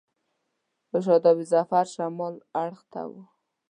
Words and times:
په 0.89 0.97
شاداب 1.05 1.37
ظفر 1.51 1.85
شمال 1.93 2.35
اړخ 2.63 2.79
ته 2.91 3.01
و. 3.09 3.11